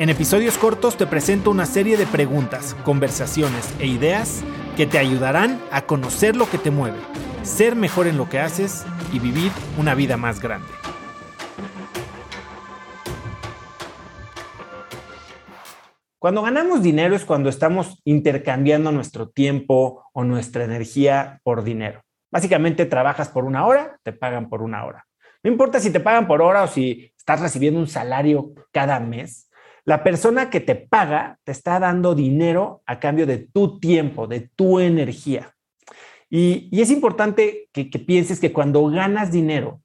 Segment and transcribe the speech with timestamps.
[0.00, 4.42] En episodios cortos te presento una serie de preguntas, conversaciones e ideas
[4.74, 6.96] que te ayudarán a conocer lo que te mueve,
[7.42, 10.68] ser mejor en lo que haces y vivir una vida más grande.
[16.18, 22.00] Cuando ganamos dinero es cuando estamos intercambiando nuestro tiempo o nuestra energía por dinero.
[22.32, 25.06] Básicamente trabajas por una hora, te pagan por una hora.
[25.42, 29.49] No importa si te pagan por hora o si estás recibiendo un salario cada mes,
[29.84, 34.50] la persona que te paga te está dando dinero a cambio de tu tiempo, de
[34.54, 35.54] tu energía.
[36.28, 39.82] Y, es importante que, pienses que cuando ganas dinero,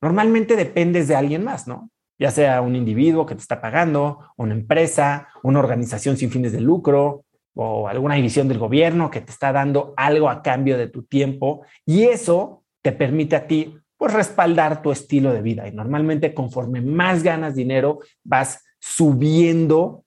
[0.00, 1.90] normalmente dependes de alguien más, ¿no?
[2.20, 6.60] Ya sea un individuo que te está pagando, una empresa, una organización sin fines de
[6.60, 7.24] lucro
[7.54, 11.62] o alguna división del gobierno que te está dando algo a cambio de tu tiempo.
[11.84, 15.66] Y eso te permite a ti, pues, respaldar tu estilo de vida.
[15.66, 20.04] Y normalmente conforme más ganas dinero, vas subiendo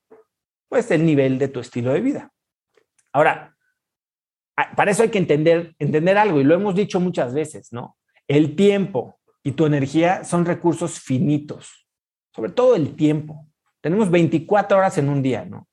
[0.69, 2.31] pues el nivel de tu estilo de vida.
[3.11, 3.55] Ahora,
[4.75, 7.97] para eso hay que entender, entender algo y lo hemos dicho muchas veces, ¿no?
[8.27, 11.87] El tiempo y tu energía son recursos finitos,
[12.33, 13.47] sobre todo el tiempo.
[13.81, 15.67] Tenemos 24 horas en un día, ¿no?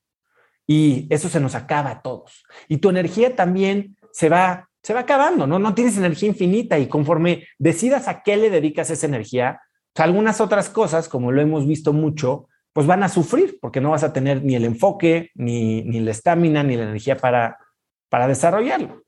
[0.66, 2.44] Y eso se nos acaba a todos.
[2.66, 5.58] Y tu energía también se va, se va acabando, ¿no?
[5.58, 9.60] No tienes energía infinita y conforme decidas a qué le dedicas esa energía,
[9.94, 12.47] algunas otras cosas, como lo hemos visto mucho,
[12.79, 16.62] pues van a sufrir porque no vas a tener ni el enfoque, ni, la estamina,
[16.62, 17.59] ni la energía para,
[18.09, 19.03] para desarrollarlo.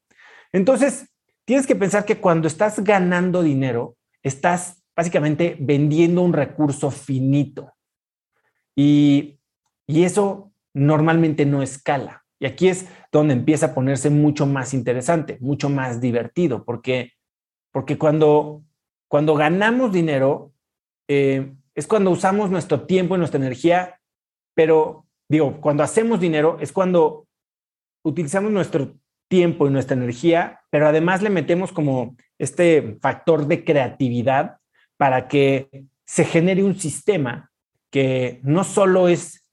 [0.51, 7.73] Entonces, tienes que pensar que cuando estás ganando dinero, estás básicamente vendiendo un recurso finito.
[8.75, 9.39] Y,
[9.87, 12.25] y eso normalmente no escala.
[12.41, 17.13] Y aquí es donde empieza a ponerse mucho más interesante, mucho más divertido, porque,
[17.71, 18.65] porque cuando,
[19.07, 20.51] cuando ganamos dinero,
[21.07, 23.99] eh, es cuando usamos nuestro tiempo y nuestra energía,
[24.55, 27.27] pero digo, cuando hacemos dinero es cuando
[28.05, 28.99] utilizamos nuestro
[29.31, 34.59] tiempo y nuestra energía, pero además le metemos como este factor de creatividad
[34.99, 37.51] para que se genere un sistema
[37.91, 39.47] que no solo es,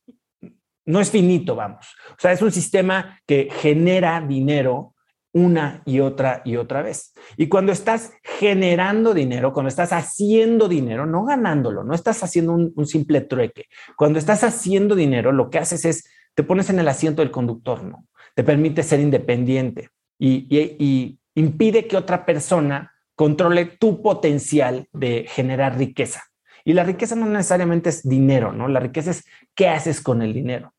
[0.86, 1.96] no es finito, vamos.
[2.12, 4.96] O sea, es un sistema que genera dinero
[5.38, 7.14] una y otra y otra vez.
[7.38, 12.86] Y cuando estás generando dinero, cuando estás haciendo dinero, no ganándolo, no estás haciendo un,
[12.88, 13.66] simple trueque.
[13.96, 17.84] Cuando estás haciendo dinero, lo que haces es, te pones en el asiento del conductor,
[17.84, 18.06] ¿no?
[18.36, 25.78] Te permite ser independiente y, y impide que otra persona controle tu potencial de generar
[25.78, 26.24] riqueza.
[26.66, 28.68] Y la riqueza no necesariamente es dinero, ¿no?
[28.68, 30.74] La riqueza es qué haces con el dinero.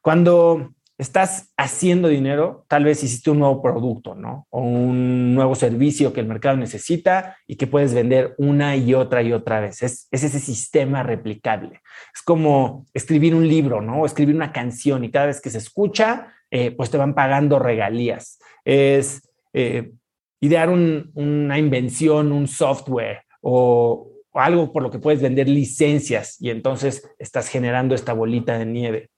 [0.00, 4.46] Cuando estás haciendo dinero, tal vez hiciste un nuevo producto, ¿no?
[4.50, 9.22] O un nuevo servicio que el mercado necesita y que puedes vender una y otra
[9.22, 9.82] y otra vez.
[9.82, 11.80] Es, ese sistema replicable.
[12.14, 14.02] Es como escribir un libro, ¿no?
[14.02, 17.58] O escribir una canción y cada vez que se escucha, eh, pues te van pagando
[17.58, 18.38] regalías.
[18.64, 19.92] Es eh,
[20.40, 27.08] idear una invención, un software o algo por lo que puedes vender licencias y entonces
[27.18, 29.10] estás generando esta bolita de nieve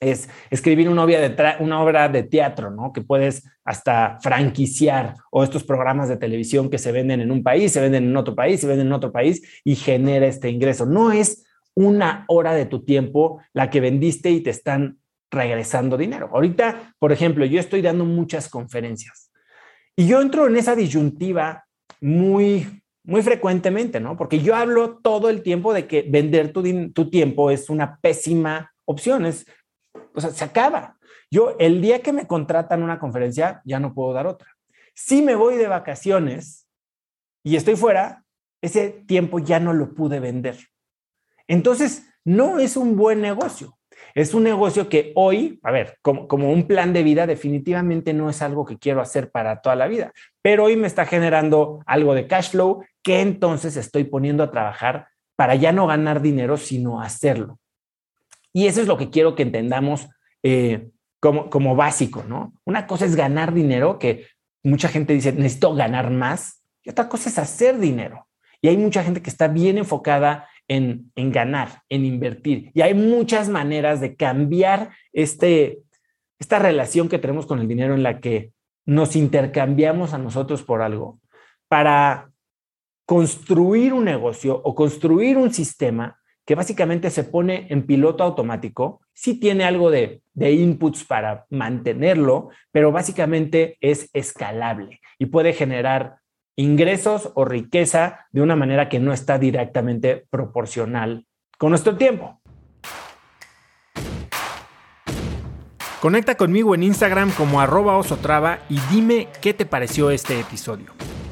[0.00, 2.92] es escribir una obra, de una obra de teatro, ¿no?
[2.92, 7.72] Que puedes hasta franquiciar o estos programas de televisión que se venden en un país,
[7.72, 10.86] se venden en otro país, se venden en otro país y genera este ingreso.
[10.86, 11.44] No es
[11.74, 14.98] una hora de tu tiempo la que vendiste y te están
[15.30, 16.30] regresando dinero.
[16.32, 19.30] Ahorita, por ejemplo, yo estoy dando muchas conferencias
[19.96, 21.66] y yo entro en esa disyuntiva
[22.00, 24.16] muy, muy frecuentemente, ¿no?
[24.16, 26.62] Porque yo hablo todo el tiempo de que vender tu,
[26.92, 29.24] tu tiempo es una pésima opción,
[30.14, 30.96] o sea, se acaba.
[31.30, 34.56] Yo el día que me contratan una conferencia, ya no puedo dar otra.
[34.94, 36.66] Si me voy de vacaciones
[37.42, 38.24] y estoy fuera,
[38.60, 40.58] ese tiempo ya no lo pude vender.
[41.46, 43.78] Entonces, no es un buen negocio.
[44.14, 48.30] Es un negocio que hoy, a ver, como, como, un plan de vida, definitivamente no
[48.30, 50.12] es algo que quiero hacer para toda la vida,
[50.42, 55.08] pero hoy me está generando algo de cash flow que entonces estoy poniendo a trabajar
[55.36, 57.58] para ya no ganar dinero, sino hacerlo.
[58.52, 60.08] Y eso es lo que quiero que entendamos
[60.42, 60.88] eh,
[61.20, 62.54] como, como básico, ¿no?
[62.64, 64.26] Una cosa es ganar dinero, que
[64.62, 68.26] mucha gente dice, necesito ganar más, y otra cosa es hacer dinero.
[68.62, 72.70] Y hay mucha gente que está bien enfocada en, en ganar, en invertir.
[72.74, 75.80] Y hay muchas maneras de cambiar este,
[76.38, 78.52] esta relación que tenemos con el dinero en la que
[78.86, 81.20] nos intercambiamos a nosotros por algo
[81.68, 82.30] para
[83.06, 86.19] construir un negocio o construir un sistema
[86.50, 92.48] que básicamente se pone en piloto automático, sí tiene algo de, de, inputs para mantenerlo,
[92.72, 96.16] pero básicamente es escalable y puede generar
[96.56, 101.24] ingresos o riqueza de una manera que no está directamente proporcional
[101.56, 102.40] con nuestro tiempo.
[106.00, 110.99] Conecta conmigo en Instagram como arroba osotrava y dime qué te pareció este episodio.